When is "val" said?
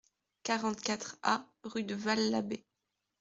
1.93-2.31